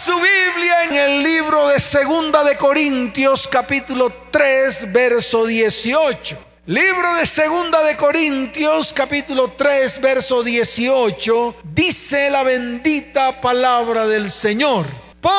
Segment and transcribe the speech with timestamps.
[0.00, 6.38] su Biblia en el libro de Segunda de Corintios capítulo 3 verso 18.
[6.64, 14.86] Libro de Segunda de Corintios capítulo 3 verso 18 dice la bendita palabra del Señor.
[15.20, 15.34] Por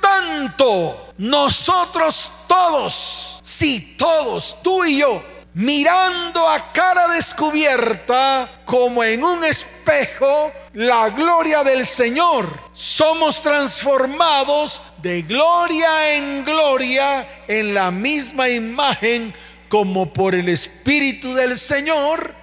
[0.00, 5.22] tanto, nosotros todos, sí, todos, tú y yo,
[5.56, 15.22] mirando a cara descubierta como en un espejo la gloria del Señor, somos transformados de
[15.22, 19.32] gloria en gloria en la misma imagen
[19.70, 22.34] como por el Espíritu del Señor.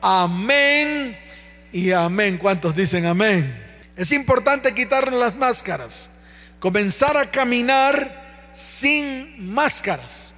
[0.00, 1.18] Amén
[1.72, 2.38] y amén.
[2.38, 3.66] ¿Cuántos dicen amén?
[3.96, 6.08] Es importante quitarnos las máscaras,
[6.60, 10.32] comenzar a caminar sin máscaras.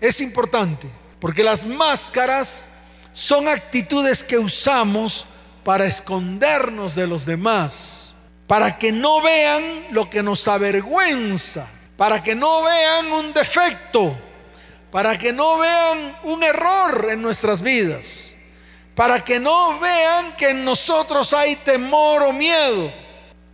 [0.00, 0.88] Es importante,
[1.20, 2.68] porque las máscaras
[3.12, 5.26] son actitudes que usamos
[5.64, 8.14] para escondernos de los demás,
[8.46, 14.16] para que no vean lo que nos avergüenza, para que no vean un defecto,
[14.90, 18.34] para que no vean un error en nuestras vidas,
[18.94, 22.92] para que no vean que en nosotros hay temor o miedo,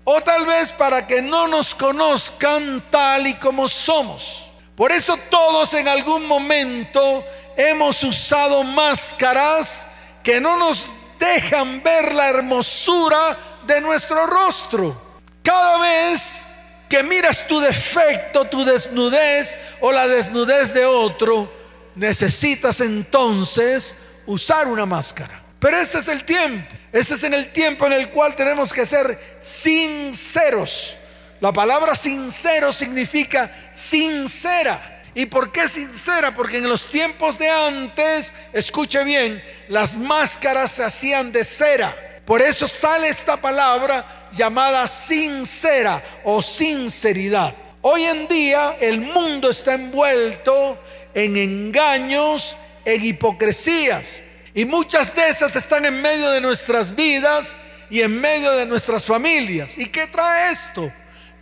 [0.04, 4.51] o tal vez para que no nos conozcan tal y como somos.
[4.76, 7.24] Por eso todos en algún momento
[7.56, 9.86] hemos usado máscaras
[10.22, 15.20] que no nos dejan ver la hermosura de nuestro rostro.
[15.42, 16.44] Cada vez
[16.88, 21.52] que miras tu defecto, tu desnudez o la desnudez de otro,
[21.94, 25.42] necesitas entonces usar una máscara.
[25.58, 26.74] Pero este es el tiempo.
[26.92, 30.98] Este es en el tiempo en el cual tenemos que ser sinceros.
[31.42, 35.02] La palabra sincero significa sincera.
[35.12, 36.32] ¿Y por qué sincera?
[36.32, 42.22] Porque en los tiempos de antes, escuche bien, las máscaras se hacían de cera.
[42.24, 47.56] Por eso sale esta palabra llamada sincera o sinceridad.
[47.80, 50.80] Hoy en día el mundo está envuelto
[51.12, 54.22] en engaños, en hipocresías.
[54.54, 57.56] Y muchas de esas están en medio de nuestras vidas
[57.90, 59.76] y en medio de nuestras familias.
[59.76, 60.92] ¿Y qué trae esto?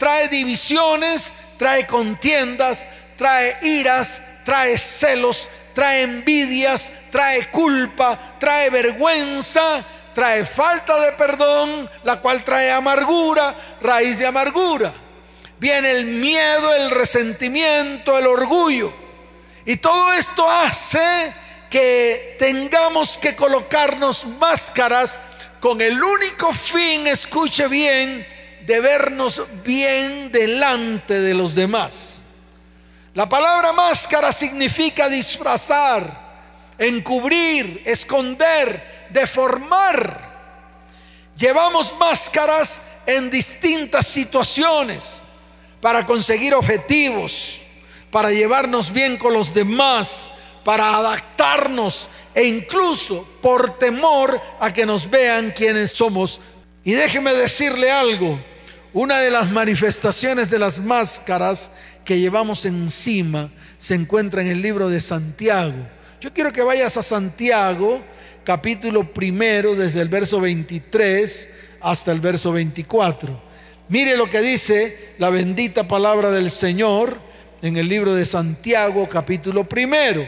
[0.00, 2.88] Trae divisiones, trae contiendas,
[3.19, 9.84] trae iras, trae celos, trae envidias, trae culpa, trae vergüenza,
[10.15, 14.91] trae falta de perdón, la cual trae amargura, raíz de amargura.
[15.59, 18.94] Viene el miedo, el resentimiento, el orgullo.
[19.66, 21.34] Y todo esto hace
[21.69, 25.21] que tengamos que colocarnos máscaras
[25.60, 28.27] con el único fin, escuche bien,
[28.70, 32.22] de vernos bien delante de los demás.
[33.14, 40.30] La palabra máscara significa disfrazar, encubrir, esconder, deformar.
[41.36, 45.20] Llevamos máscaras en distintas situaciones
[45.80, 47.62] para conseguir objetivos,
[48.12, 50.28] para llevarnos bien con los demás,
[50.62, 56.41] para adaptarnos e incluso por temor a que nos vean quienes somos.
[56.84, 58.38] Y déjeme decirle algo,
[58.93, 61.71] una de las manifestaciones de las máscaras
[62.05, 65.87] que llevamos encima se encuentra en el libro de Santiago.
[66.21, 68.03] Yo quiero que vayas a Santiago,
[68.43, 73.41] capítulo primero, desde el verso 23 hasta el verso 24.
[73.89, 77.19] Mire lo que dice la bendita palabra del Señor
[77.62, 80.27] en el libro de Santiago, capítulo primero.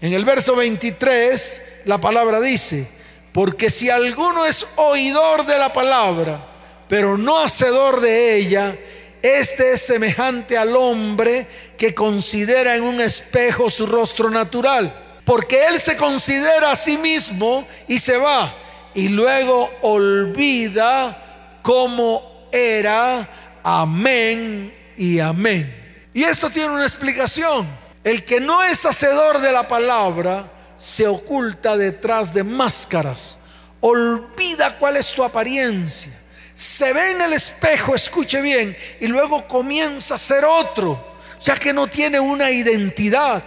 [0.00, 2.88] En el verso 23, la palabra dice,
[3.32, 6.51] porque si alguno es oidor de la palabra,
[6.88, 8.76] pero no hacedor de ella,
[9.22, 11.46] este es semejante al hombre
[11.78, 17.66] que considera en un espejo su rostro natural, porque él se considera a sí mismo
[17.86, 18.56] y se va,
[18.94, 23.60] y luego olvida cómo era.
[23.62, 26.08] Amén y amén.
[26.12, 27.70] Y esto tiene una explicación.
[28.02, 33.38] El que no es hacedor de la palabra se oculta detrás de máscaras,
[33.80, 36.21] olvida cuál es su apariencia
[36.54, 41.72] se ve en el espejo, escuche bien, y luego comienza a ser otro, ya que
[41.72, 43.42] no tiene una identidad,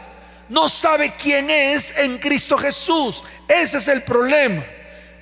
[0.49, 3.23] no sabe quién es en Cristo Jesús.
[3.47, 4.63] Ese es el problema.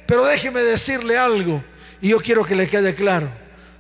[0.05, 1.63] Pero déjeme decirle algo,
[2.01, 3.31] y yo quiero que le quede claro.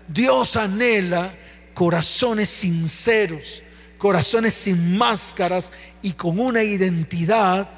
[0.07, 1.33] Dios anhela
[1.73, 3.63] corazones sinceros,
[3.97, 7.69] corazones sin máscaras y con una identidad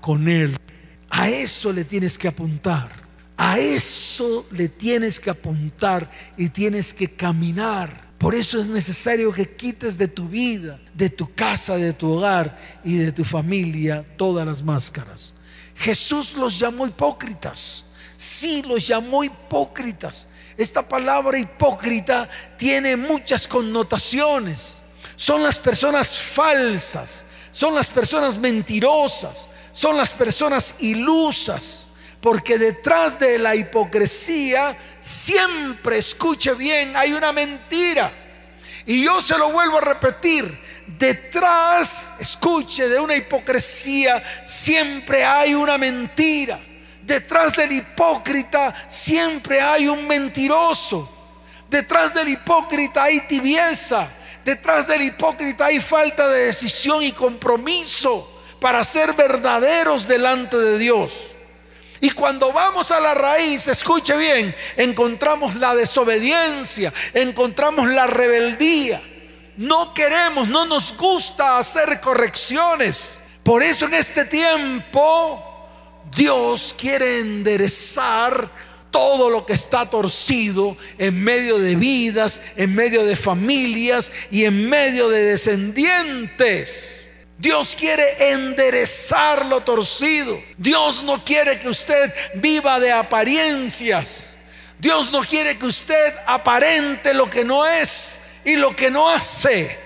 [0.00, 0.56] con Él.
[1.10, 3.01] A eso le tienes que apuntar.
[3.44, 8.12] A eso le tienes que apuntar y tienes que caminar.
[8.16, 12.56] Por eso es necesario que quites de tu vida, de tu casa, de tu hogar
[12.84, 15.34] y de tu familia todas las máscaras.
[15.74, 17.84] Jesús los llamó hipócritas.
[18.16, 20.28] Sí, los llamó hipócritas.
[20.56, 24.78] Esta palabra hipócrita tiene muchas connotaciones.
[25.16, 31.86] Son las personas falsas, son las personas mentirosas, son las personas ilusas.
[32.22, 38.12] Porque detrás de la hipocresía siempre, escuche bien, hay una mentira.
[38.86, 45.76] Y yo se lo vuelvo a repetir, detrás, escuche, de una hipocresía siempre hay una
[45.76, 46.60] mentira.
[47.02, 51.10] Detrás del hipócrita siempre hay un mentiroso.
[51.68, 54.08] Detrás del hipócrita hay tibieza.
[54.44, 61.31] Detrás del hipócrita hay falta de decisión y compromiso para ser verdaderos delante de Dios.
[62.02, 69.00] Y cuando vamos a la raíz, escuche bien, encontramos la desobediencia, encontramos la rebeldía.
[69.56, 73.16] No queremos, no nos gusta hacer correcciones.
[73.44, 75.40] Por eso en este tiempo
[76.16, 78.50] Dios quiere enderezar
[78.90, 84.68] todo lo que está torcido en medio de vidas, en medio de familias y en
[84.68, 87.01] medio de descendientes.
[87.42, 90.40] Dios quiere enderezar lo torcido.
[90.56, 94.30] Dios no quiere que usted viva de apariencias.
[94.78, 99.76] Dios no quiere que usted aparente lo que no es y lo que no hace.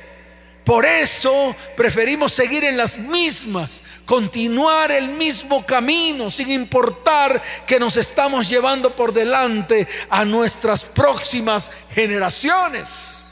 [0.64, 7.96] Por eso preferimos seguir en las mismas, continuar el mismo camino, sin importar que nos
[7.96, 13.24] estamos llevando por delante a nuestras próximas generaciones.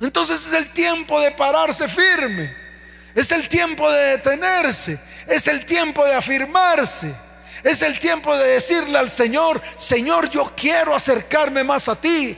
[0.00, 2.71] Entonces es el tiempo de pararse firme.
[3.14, 4.98] Es el tiempo de detenerse.
[5.26, 7.12] Es el tiempo de afirmarse.
[7.62, 12.36] Es el tiempo de decirle al Señor, Señor, yo quiero acercarme más a ti.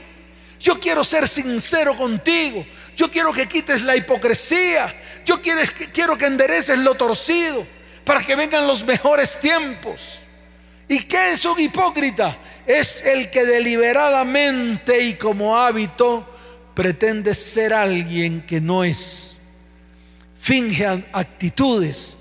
[0.59, 2.65] Yo quiero ser sincero contigo.
[2.95, 4.93] Yo quiero que quites la hipocresía.
[5.25, 7.65] Yo quiero, que endereces lo torcido
[8.03, 10.21] para que vengan los mejores tiempos.
[10.87, 12.37] ¿Y qué es un hipócrita?
[12.67, 16.31] Es el que deliberadamente y como hábito
[16.75, 19.35] pretende ser alguien que no es
[20.45, 22.17] finge actitudes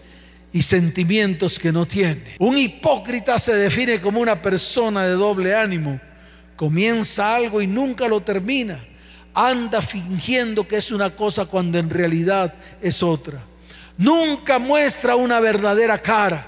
[0.50, 2.36] y sentimientos que no tiene.
[2.38, 6.00] Un hipócrita se define como una persona de doble ánimo.
[6.56, 8.82] Comienza algo y nunca lo termina.
[9.34, 13.40] Anda fingiendo que es una cosa cuando en realidad es otra.
[13.98, 16.46] Nunca muestra una verdadera cara.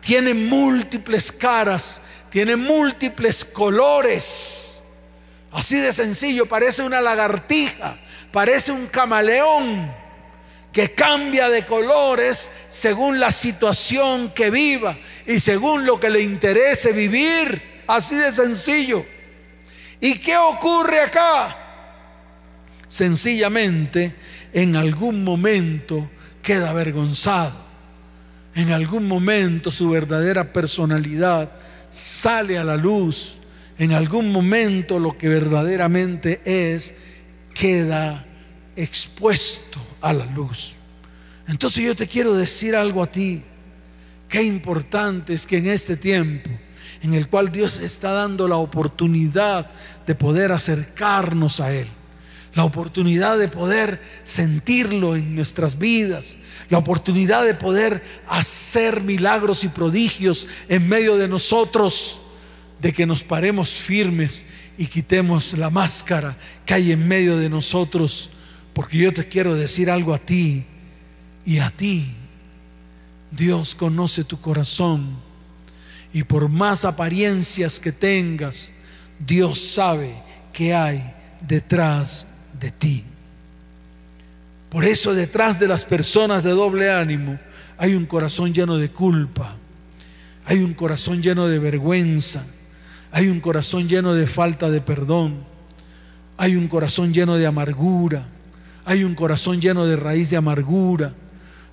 [0.00, 2.00] Tiene múltiples caras,
[2.30, 4.76] tiene múltiples colores.
[5.50, 7.98] Así de sencillo, parece una lagartija,
[8.30, 10.05] parece un camaleón
[10.76, 14.94] que cambia de colores según la situación que viva
[15.26, 17.80] y según lo que le interese vivir.
[17.86, 19.06] Así de sencillo.
[20.02, 21.56] ¿Y qué ocurre acá?
[22.88, 24.16] Sencillamente,
[24.52, 26.10] en algún momento
[26.42, 27.56] queda avergonzado.
[28.54, 31.52] En algún momento su verdadera personalidad
[31.90, 33.38] sale a la luz.
[33.78, 36.94] En algún momento lo que verdaderamente es
[37.54, 38.26] queda
[38.76, 40.74] expuesto a la luz.
[41.48, 43.42] Entonces yo te quiero decir algo a ti.
[44.28, 46.50] Qué importante es que en este tiempo
[47.02, 49.70] en el cual Dios está dando la oportunidad
[50.06, 51.86] de poder acercarnos a Él,
[52.54, 56.36] la oportunidad de poder sentirlo en nuestras vidas,
[56.68, 62.20] la oportunidad de poder hacer milagros y prodigios en medio de nosotros,
[62.80, 64.44] de que nos paremos firmes
[64.78, 68.30] y quitemos la máscara que hay en medio de nosotros
[68.76, 70.66] porque yo te quiero decir algo a ti
[71.46, 72.12] y a ti.
[73.30, 75.16] Dios conoce tu corazón.
[76.12, 78.70] Y por más apariencias que tengas,
[79.18, 82.26] Dios sabe que hay detrás
[82.60, 83.02] de ti.
[84.68, 87.38] Por eso detrás de las personas de doble ánimo
[87.78, 89.56] hay un corazón lleno de culpa,
[90.44, 92.44] hay un corazón lleno de vergüenza,
[93.10, 95.44] hay un corazón lleno de falta de perdón,
[96.36, 98.35] hay un corazón lleno de amargura,
[98.86, 101.12] hay un corazón lleno de raíz de amargura.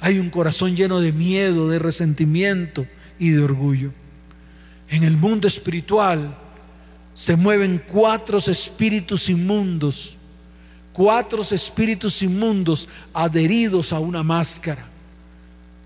[0.02, 2.88] Hay un corazón lleno de miedo, de resentimiento
[3.20, 3.92] y de orgullo.
[4.90, 6.36] En el mundo espiritual
[7.14, 10.18] se mueven cuatro espíritus inmundos,
[10.92, 14.88] cuatro espíritus inmundos adheridos a una máscara,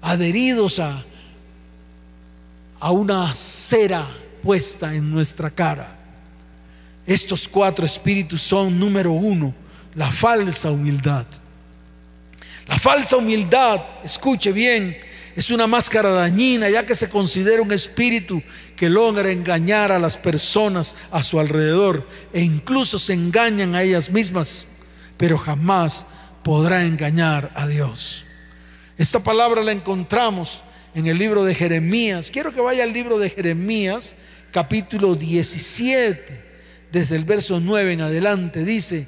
[0.02, 1.04] adheridos a,
[2.80, 4.08] a una cera
[4.42, 5.94] puesta en nuestra cara.
[7.06, 9.54] Estos cuatro espíritus son, número uno,
[9.98, 11.26] la falsa humildad.
[12.68, 14.96] La falsa humildad, escuche bien,
[15.36, 18.42] es una máscara dañina ya que se considera un espíritu
[18.76, 24.12] que logra engañar a las personas a su alrededor e incluso se engañan a ellas
[24.12, 24.68] mismas,
[25.18, 26.06] pero jamás
[26.44, 28.26] podrá engañar a Dios.
[28.98, 30.64] Esta palabra la encontramos
[30.94, 32.30] en el libro de Jeremías.
[32.32, 34.16] Quiero que vaya al libro de Jeremías,
[34.52, 36.46] capítulo 17,
[36.92, 39.08] desde el verso 9 en adelante, dice,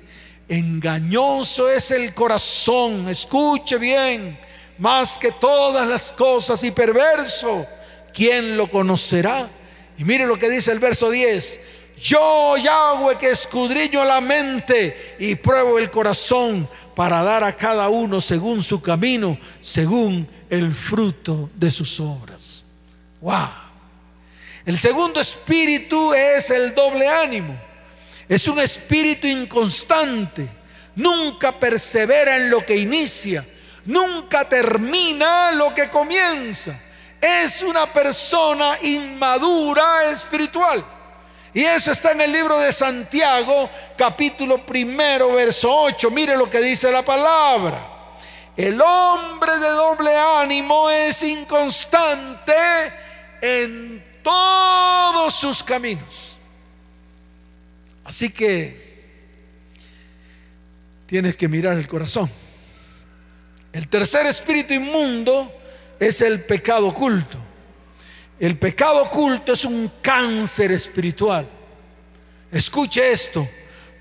[0.50, 4.38] engañoso es el corazón, escuche bien,
[4.80, 7.66] más que todas las cosas y perverso,
[8.14, 9.50] ¿quién lo conocerá?
[9.98, 11.60] Y mire lo que dice el verso 10,
[12.02, 18.20] yo Yahweh que escudriño la mente y pruebo el corazón para dar a cada uno
[18.20, 22.64] según su camino, según el fruto de sus obras.
[23.22, 23.50] Wow.
[24.66, 27.69] El segundo espíritu es el doble ánimo.
[28.30, 30.48] Es un espíritu inconstante.
[30.96, 33.44] Nunca persevera en lo que inicia.
[33.86, 36.80] Nunca termina lo que comienza.
[37.20, 40.86] Es una persona inmadura espiritual.
[41.54, 43.68] Y eso está en el libro de Santiago,
[43.98, 46.12] capítulo primero, verso 8.
[46.12, 48.16] Mire lo que dice la palabra.
[48.56, 52.54] El hombre de doble ánimo es inconstante
[53.42, 56.39] en todos sus caminos.
[58.10, 58.76] Así que
[61.06, 62.28] tienes que mirar el corazón.
[63.72, 65.54] El tercer espíritu inmundo
[66.00, 67.38] es el pecado oculto.
[68.40, 71.48] El pecado oculto es un cáncer espiritual.
[72.52, 73.48] Escuche esto,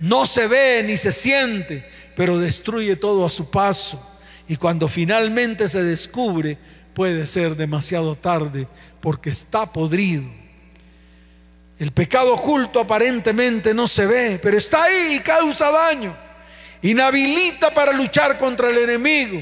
[0.01, 1.87] no se ve ni se siente,
[2.17, 4.19] pero destruye todo a su paso.
[4.49, 6.57] Y cuando finalmente se descubre,
[6.95, 8.69] puede ser demasiado tarde
[9.03, 10.38] porque está podrido.
[11.79, 16.17] El pecado oculto aparentemente no se ve, pero está ahí y causa daño.
[16.83, 19.41] Inhabilita para luchar contra el enemigo.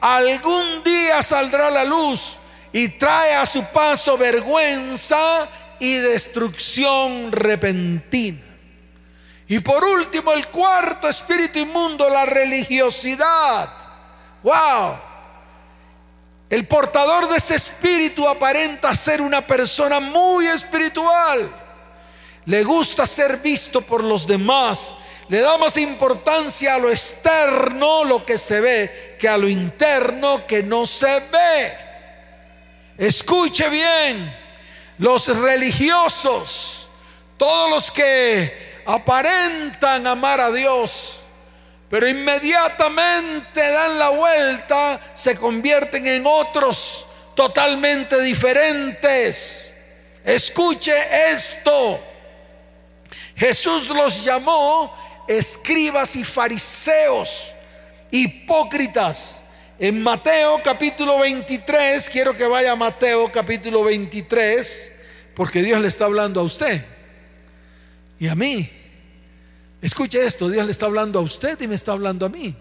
[0.00, 2.38] Algún día saldrá la luz
[2.72, 5.48] y trae a su paso vergüenza
[5.78, 8.40] y destrucción repentina.
[9.46, 13.70] Y por último, el cuarto espíritu inmundo, la religiosidad.
[14.42, 14.96] ¡Wow!
[16.48, 21.63] El portador de ese espíritu aparenta ser una persona muy espiritual
[22.46, 24.94] le gusta ser visto por los demás,
[25.28, 30.46] le da más importancia a lo externo, lo que se ve, que a lo interno
[30.46, 31.78] que no se ve.
[32.98, 34.36] Escuche bien,
[34.98, 36.88] los religiosos,
[37.38, 41.20] todos los que aparentan amar a Dios,
[41.88, 49.72] pero inmediatamente dan la vuelta, se convierten en otros totalmente diferentes.
[50.24, 50.94] Escuche
[51.32, 52.13] esto.
[53.36, 54.92] Jesús los llamó
[55.26, 57.52] escribas y fariseos,
[58.10, 59.42] hipócritas.
[59.78, 64.92] En Mateo capítulo 23, quiero que vaya a Mateo capítulo 23,
[65.34, 66.84] porque Dios le está hablando a usted
[68.18, 68.70] y a mí.
[69.82, 72.54] Escuche esto, Dios le está hablando a usted y me está hablando a mí.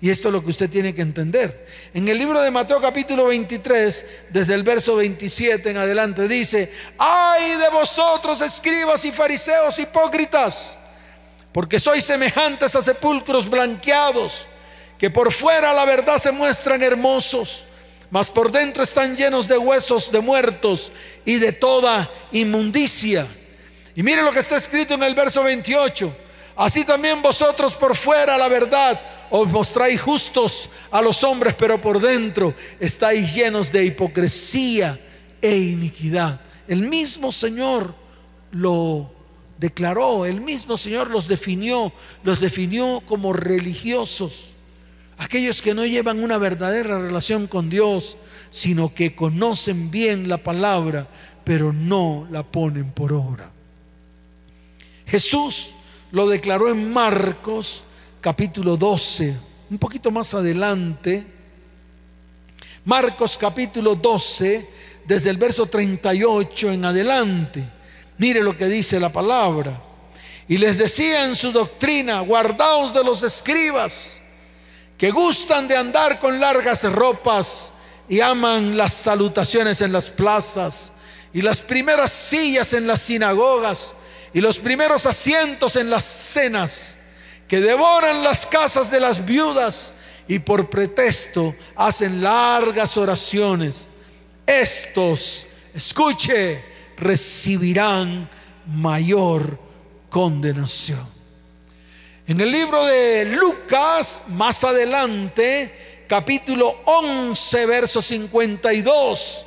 [0.00, 1.66] Y esto es lo que usted tiene que entender.
[1.92, 7.56] En el libro de Mateo capítulo 23, desde el verso 27 en adelante, dice, ay
[7.56, 10.78] de vosotros escribas y fariseos hipócritas,
[11.50, 14.46] porque sois semejantes a sepulcros blanqueados,
[14.98, 17.66] que por fuera la verdad se muestran hermosos,
[18.08, 20.92] mas por dentro están llenos de huesos de muertos
[21.24, 23.26] y de toda inmundicia.
[23.96, 26.16] Y mire lo que está escrito en el verso 28,
[26.58, 29.00] así también vosotros por fuera la verdad
[29.30, 34.98] os mostráis justos a los hombres, pero por dentro estáis llenos de hipocresía
[35.40, 36.40] e iniquidad.
[36.66, 37.94] El mismo Señor
[38.50, 39.10] lo
[39.58, 44.54] declaró, el mismo Señor los definió, los definió como religiosos,
[45.18, 48.16] aquellos que no llevan una verdadera relación con Dios,
[48.50, 51.08] sino que conocen bien la palabra,
[51.44, 53.50] pero no la ponen por obra.
[55.06, 55.74] Jesús
[56.10, 57.84] lo declaró en Marcos
[58.20, 59.36] capítulo 12,
[59.70, 61.24] un poquito más adelante,
[62.84, 64.68] Marcos capítulo 12,
[65.04, 67.64] desde el verso 38 en adelante.
[68.16, 69.82] Mire lo que dice la palabra.
[70.48, 74.18] Y les decía en su doctrina, guardaos de los escribas,
[74.96, 77.72] que gustan de andar con largas ropas
[78.08, 80.92] y aman las salutaciones en las plazas
[81.34, 83.94] y las primeras sillas en las sinagogas
[84.38, 86.96] y los primeros asientos en las cenas
[87.48, 89.92] que devoran las casas de las viudas
[90.28, 93.88] y por pretexto hacen largas oraciones.
[94.46, 96.64] Estos, escuche,
[96.96, 98.30] recibirán
[98.64, 99.58] mayor
[100.08, 101.04] condenación.
[102.28, 109.46] En el libro de Lucas, más adelante, capítulo 11, verso 52,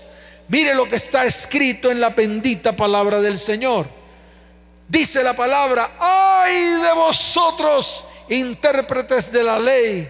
[0.49, 4.00] mire lo que está escrito en la bendita palabra del Señor.
[4.91, 10.09] Dice la palabra, ay de vosotros, intérpretes de la ley,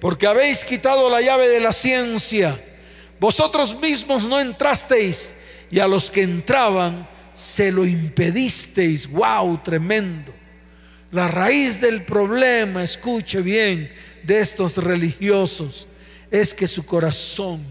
[0.00, 2.64] porque habéis quitado la llave de la ciencia.
[3.18, 5.34] Vosotros mismos no entrasteis
[5.68, 9.10] y a los que entraban se lo impedisteis.
[9.10, 9.62] ¡Wow!
[9.64, 10.32] Tremendo.
[11.10, 15.88] La raíz del problema, escuche bien, de estos religiosos
[16.30, 17.64] es que su corazón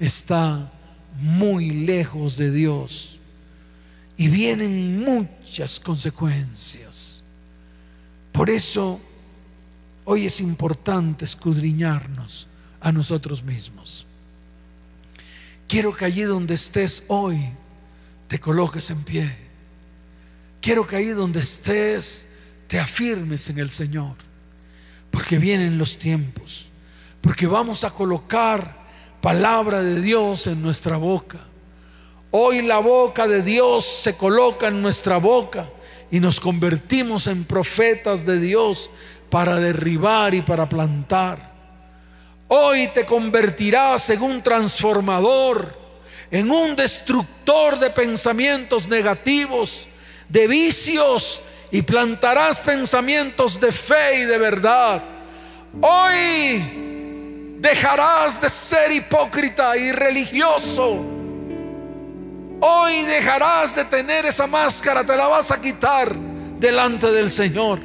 [0.00, 0.72] está
[1.20, 3.17] muy lejos de Dios
[4.18, 7.22] y vienen muchas consecuencias.
[8.32, 9.00] Por eso
[10.04, 12.48] hoy es importante escudriñarnos
[12.80, 14.06] a nosotros mismos.
[15.68, 17.50] Quiero que allí donde estés hoy
[18.26, 19.30] te coloques en pie.
[20.60, 22.26] Quiero que allí donde estés
[22.66, 24.16] te afirmes en el Señor.
[25.12, 26.70] Porque vienen los tiempos.
[27.20, 28.84] Porque vamos a colocar
[29.20, 31.38] palabra de Dios en nuestra boca.
[32.30, 35.70] Hoy la boca de Dios se coloca en nuestra boca
[36.10, 38.90] y nos convertimos en profetas de Dios
[39.30, 41.52] para derribar y para plantar.
[42.48, 45.74] Hoy te convertirás en un transformador,
[46.30, 49.88] en un destructor de pensamientos negativos,
[50.28, 55.02] de vicios, y plantarás pensamientos de fe y de verdad.
[55.80, 61.17] Hoy dejarás de ser hipócrita y religioso.
[62.60, 66.14] Hoy dejarás de tener esa máscara, te la vas a quitar
[66.58, 67.80] delante del Señor.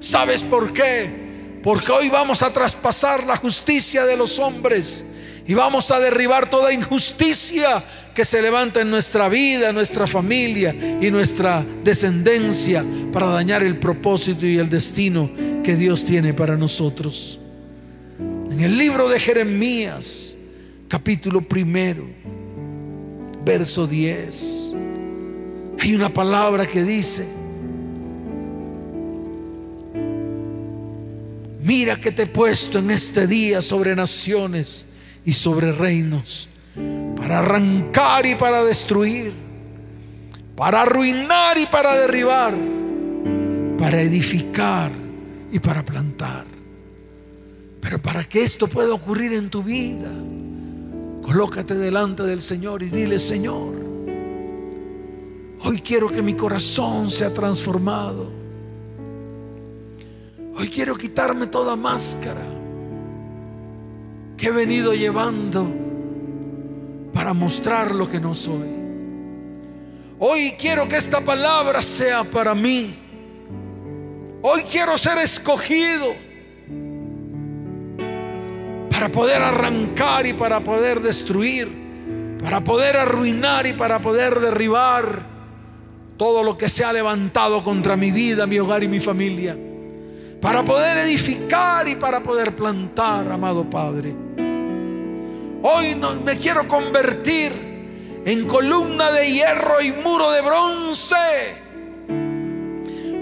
[0.00, 1.58] ¿Sabes por qué?
[1.62, 5.04] Porque hoy vamos a traspasar la justicia de los hombres
[5.46, 11.10] y vamos a derribar toda injusticia que se levanta en nuestra vida, nuestra familia y
[11.10, 15.30] nuestra descendencia para dañar el propósito y el destino
[15.64, 17.40] que Dios tiene para nosotros.
[18.18, 20.34] En el libro de Jeremías,
[20.88, 22.04] capítulo primero,
[23.48, 24.72] verso 10,
[25.80, 27.26] hay una palabra que dice,
[31.62, 34.84] Mira que te he puesto en este día sobre naciones
[35.24, 36.46] y sobre reinos,
[37.16, 39.32] para arrancar y para destruir,
[40.54, 42.54] para arruinar y para derribar,
[43.78, 44.92] para edificar
[45.50, 46.44] y para plantar.
[47.80, 50.12] Pero para que esto pueda ocurrir en tu vida,
[51.28, 53.74] colócate delante del Señor y dile, Señor,
[55.62, 58.32] hoy quiero que mi corazón sea transformado.
[60.56, 62.46] Hoy quiero quitarme toda máscara
[64.38, 65.70] que he venido llevando
[67.12, 68.70] para mostrar lo que no soy.
[70.18, 72.96] Hoy quiero que esta palabra sea para mí.
[74.40, 76.06] Hoy quiero ser escogido
[78.98, 85.24] para poder arrancar y para poder destruir, para poder arruinar y para poder derribar
[86.16, 89.56] todo lo que se ha levantado contra mi vida, mi hogar y mi familia
[90.40, 94.16] para poder edificar y para poder plantar, amado Padre.
[95.62, 97.52] Hoy no, me quiero convertir
[98.24, 101.62] en columna de hierro y muro de bronce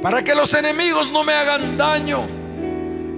[0.00, 2.45] para que los enemigos no me hagan daño,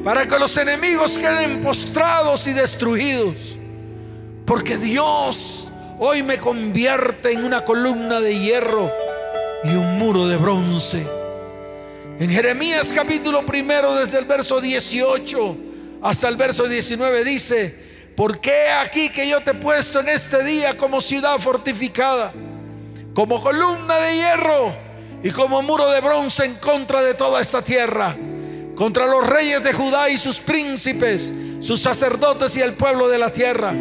[0.04, 3.58] para que los enemigos queden postrados y destruidos,
[4.44, 8.90] porque Dios hoy me convierte en una columna de hierro
[9.64, 11.18] y un muro de bronce
[12.20, 15.56] en Jeremías capítulo primero, desde el verso 18
[16.02, 17.78] hasta el verso 19, dice,
[18.16, 22.32] ¿por qué aquí que yo te he puesto en este día como ciudad fortificada,
[23.14, 24.76] como columna de hierro
[25.22, 28.16] y como muro de bronce en contra de toda esta tierra?
[28.78, 33.32] Contra los reyes de Judá y sus príncipes, sus sacerdotes y el pueblo de la
[33.32, 33.74] tierra.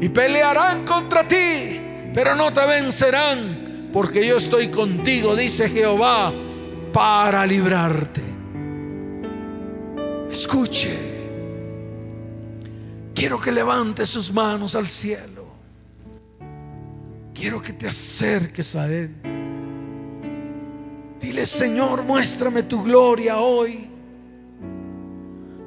[0.00, 1.80] Y pelearán contra ti,
[2.14, 6.32] pero no te vencerán, porque yo estoy contigo, dice Jehová
[6.92, 8.22] para librarte.
[10.30, 10.96] Escuche,
[13.12, 15.48] quiero que levante sus manos al cielo.
[17.34, 19.10] Quiero que te acerques a Él.
[21.20, 23.89] Dile, Señor, muéstrame tu gloria hoy.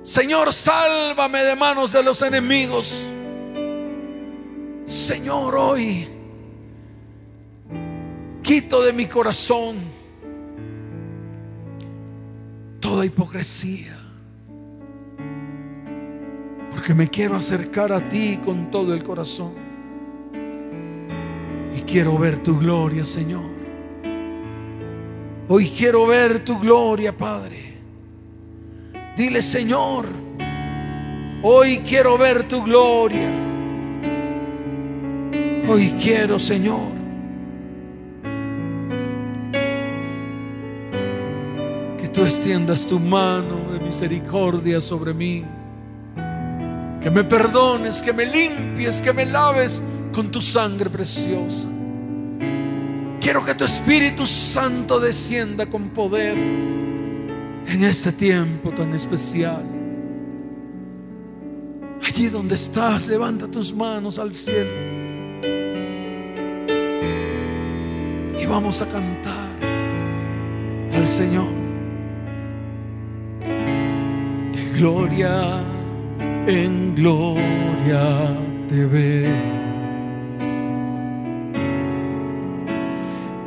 [0.03, 3.05] Señor, sálvame de manos de los enemigos.
[4.85, 6.07] Señor, hoy
[8.41, 9.77] quito de mi corazón
[12.81, 13.97] toda hipocresía.
[16.69, 19.53] Porque me quiero acercar a ti con todo el corazón.
[21.73, 23.49] Y quiero ver tu gloria, Señor.
[25.47, 27.62] Hoy quiero ver tu gloria, Padre.
[29.15, 30.07] Dile, Señor,
[31.41, 33.29] hoy quiero ver tu gloria.
[35.67, 36.93] Hoy quiero, Señor,
[42.13, 45.43] tú extiendas tu mano de misericordia sobre mí.
[47.01, 49.81] Que me perdones, que me limpies, que me laves
[50.13, 51.67] con tu sangre preciosa.
[53.19, 56.37] Quiero que tu Espíritu Santo descienda con poder
[57.67, 59.63] en este tiempo tan especial.
[62.05, 64.69] Allí donde estás, levanta tus manos al cielo.
[68.39, 69.49] Y vamos a cantar
[70.93, 71.53] al Señor.
[74.51, 75.63] De gloria
[76.47, 79.63] en gloria te veo.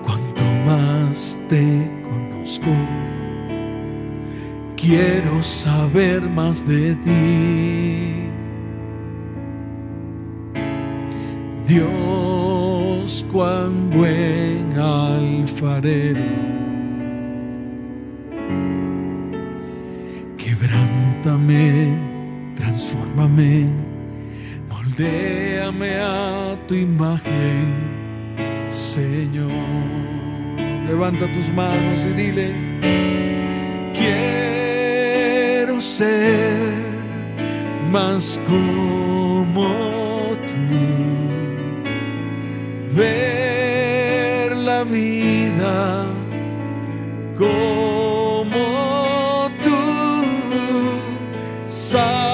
[0.03, 2.71] Cuanto más te conozco,
[4.87, 8.31] quiero saber más de ti.
[11.67, 16.21] Dios, cuán buen alfarero,
[20.39, 21.89] quebrántame,
[22.55, 23.67] transfórmame,
[24.69, 27.75] moldéame a tu imagen,
[28.71, 29.51] Señor.
[30.87, 32.55] Levanta tus manos y dile,
[33.93, 34.36] quiero
[35.97, 36.75] ser
[37.91, 39.69] más como
[40.51, 40.77] tú.
[42.95, 46.05] Ver la vida
[47.39, 48.65] como
[49.65, 49.83] tú,
[51.71, 52.27] saturarme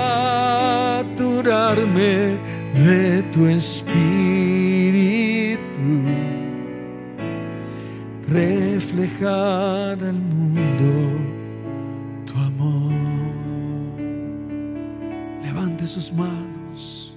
[2.74, 3.96] de tu espíritu.
[8.28, 10.86] Reflejar al mundo
[12.26, 12.94] tu amor.
[15.44, 17.16] Levante sus manos.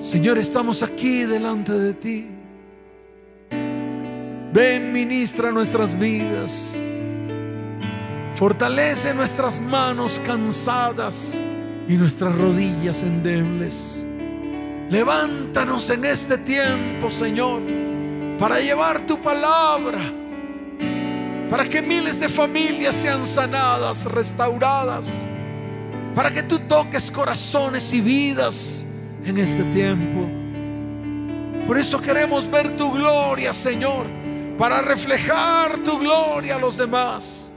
[0.00, 2.37] Señor, estamos aquí delante de ti.
[4.58, 6.76] Ven, ministra nuestras vidas.
[8.34, 11.38] Fortalece nuestras manos cansadas
[11.86, 14.04] y nuestras rodillas endebles.
[14.90, 17.62] Levántanos en este tiempo, Señor,
[18.36, 20.00] para llevar tu palabra,
[21.48, 25.08] para que miles de familias sean sanadas, restauradas
[26.16, 28.84] para que tú toques corazones y vidas
[29.24, 30.28] en este tiempo.
[31.64, 34.18] Por eso queremos ver tu gloria, Señor,
[34.58, 37.52] para reflejar tu gloria a los demás.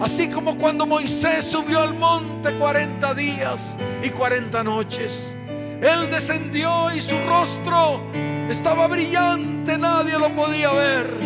[0.00, 5.34] Así como cuando Moisés subió al monte 40 días y 40 noches.
[5.80, 8.00] Él descendió y su rostro
[8.48, 11.18] estaba brillante, nadie lo podía ver.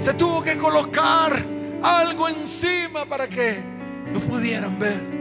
[0.00, 1.44] Se tuvo que colocar
[1.82, 3.56] algo encima para que
[4.12, 5.16] lo pudieran ver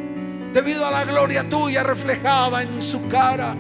[0.53, 3.55] debido a la gloria tuya reflejada en su cara.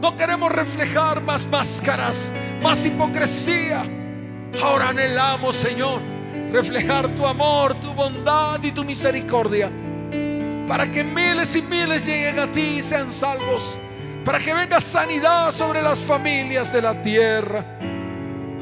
[0.00, 2.32] No queremos reflejar más máscaras,
[2.62, 3.82] más hipocresía.
[4.62, 6.02] Ahora anhelamos, Señor,
[6.52, 9.70] reflejar tu amor, tu bondad y tu misericordia.
[10.68, 13.78] Para que miles y miles lleguen a ti y sean salvos.
[14.24, 17.64] Para que venga sanidad sobre las familias de la tierra.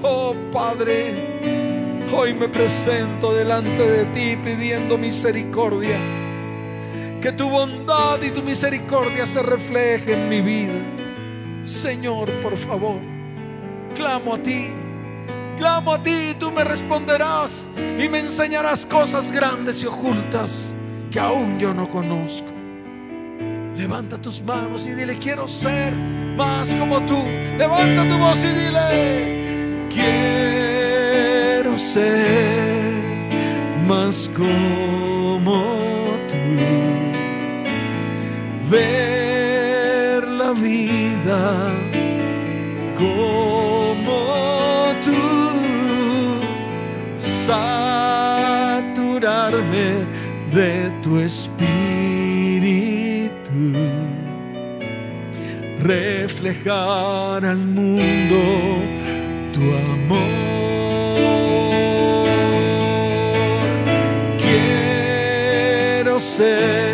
[0.03, 5.99] Oh Padre, hoy me presento delante de ti pidiendo misericordia
[7.25, 10.94] que tu bondad y tu misericordia se refleje en mi vida.
[11.65, 13.01] Señor, por favor,
[13.95, 14.69] clamo a ti,
[15.57, 20.75] clamo a ti y tú me responderás y me enseñarás cosas grandes y ocultas
[21.11, 22.49] que aún yo no conozco.
[23.77, 27.25] Levanta tus manos y dile, quiero ser más como tú.
[27.59, 32.93] Levanta tu voz y dile, quiero ser
[33.87, 35.95] más como
[36.29, 36.45] tú
[38.71, 39.14] la
[42.97, 44.19] como
[45.05, 45.23] tú,
[47.47, 48.07] saturarme
[50.53, 51.63] de tu espíritu,
[55.81, 58.41] reflejar al mundo
[59.53, 60.35] tu amor.
[64.39, 66.94] Quiero ser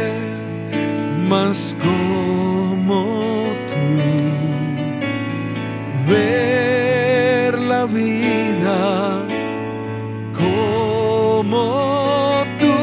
[7.87, 9.23] vida
[10.35, 12.75] como tú,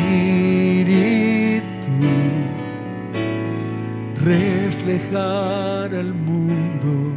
[4.23, 7.13] reflejar al mundo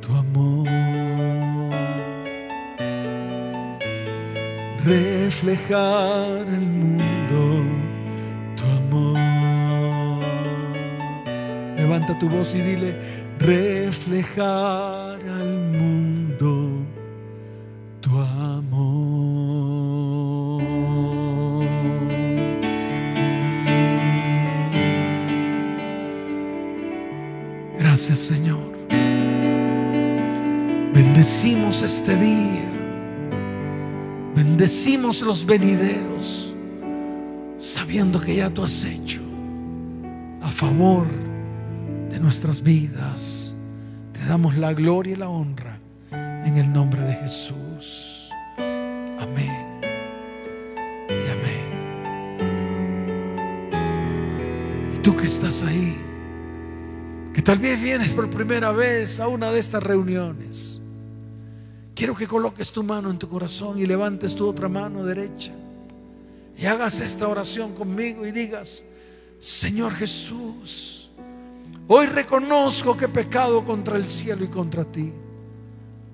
[0.00, 0.68] tu amor,
[4.84, 6.81] reflejar al mundo
[12.02, 12.96] Levanta tu voz y dile,
[13.38, 16.84] reflejar al mundo
[18.00, 18.72] tu amor.
[27.78, 28.72] Gracias Señor.
[30.92, 32.68] Bendecimos este día.
[34.34, 36.52] Bendecimos los venideros,
[37.58, 39.20] sabiendo que ya tú has hecho
[40.40, 41.31] a favor
[42.12, 43.54] de nuestras vidas.
[44.12, 48.28] Te damos la gloria y la honra en el nombre de Jesús.
[48.58, 49.80] Amén.
[51.08, 51.72] Y amén.
[54.94, 55.96] Y tú que estás ahí,
[57.32, 60.82] que tal vez vienes por primera vez a una de estas reuniones,
[61.94, 65.52] quiero que coloques tu mano en tu corazón y levantes tu otra mano derecha
[66.58, 68.84] y hagas esta oración conmigo y digas,
[69.40, 71.01] Señor Jesús,
[71.94, 75.12] hoy reconozco que he pecado contra el cielo y contra ti.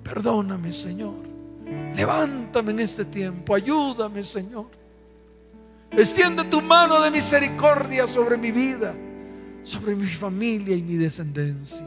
[0.02, 1.14] Perdóname, Señor.
[1.94, 3.54] Levántame en este tiempo.
[3.54, 4.66] Ayúdame, Señor.
[5.90, 8.94] Extiende tu mano de misericordia sobre mi vida,
[9.62, 11.86] sobre mi familia y mi descendencia.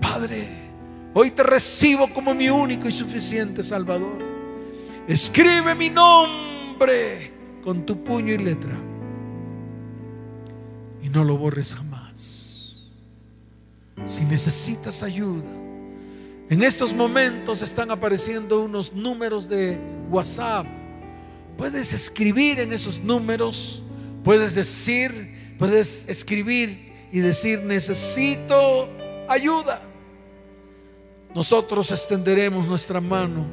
[0.00, 0.48] Padre,
[1.14, 4.18] hoy te recibo como mi único y suficiente Salvador.
[5.06, 8.74] Escribe mi nombre con tu puño y letra.
[11.02, 11.95] Y no lo borres jamás.
[14.04, 15.48] Si necesitas ayuda,
[16.48, 19.78] en estos momentos están apareciendo unos números de
[20.10, 20.66] WhatsApp.
[21.58, 23.82] Puedes escribir en esos números,
[24.22, 28.88] puedes decir, puedes escribir y decir, necesito
[29.28, 29.82] ayuda.
[31.34, 33.44] Nosotros extenderemos nuestra mano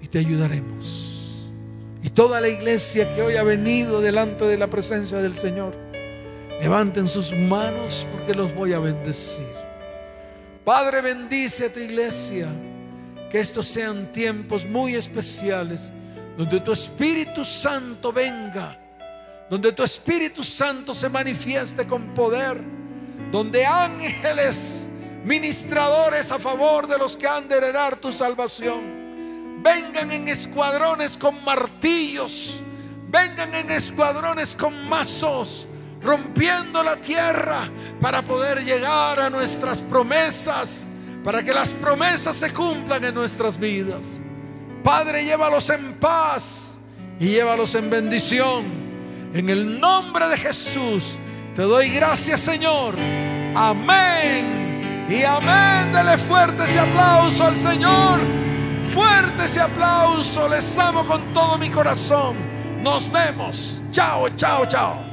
[0.00, 1.48] y te ayudaremos.
[2.02, 5.76] Y toda la iglesia que hoy ha venido delante de la presencia del Señor,
[6.60, 9.52] levanten sus manos porque los voy a bendecir.
[10.64, 12.48] Padre, bendice a tu iglesia.
[13.30, 15.90] Que estos sean tiempos muy especiales
[16.36, 18.78] donde tu Espíritu Santo venga,
[19.48, 22.62] donde tu Espíritu Santo se manifieste con poder,
[23.30, 24.90] donde ángeles
[25.24, 29.02] ministradores a favor de los que han de heredar tu salvación
[29.62, 32.60] vengan en escuadrones con martillos,
[33.08, 35.68] vengan en escuadrones con mazos
[36.02, 37.68] rompiendo la tierra
[38.00, 40.88] para poder llegar a nuestras promesas,
[41.24, 44.20] para que las promesas se cumplan en nuestras vidas.
[44.82, 46.78] Padre, llévalos en paz
[47.20, 48.82] y llévalos en bendición.
[49.32, 51.18] En el nombre de Jesús
[51.54, 52.96] te doy gracias, Señor.
[53.54, 55.06] Amén.
[55.08, 55.92] Y amén.
[55.92, 58.20] Dele fuerte ese aplauso al Señor.
[58.92, 60.48] Fuerte ese aplauso.
[60.48, 62.36] Les amo con todo mi corazón.
[62.82, 63.82] Nos vemos.
[63.90, 65.11] Chao, chao, chao.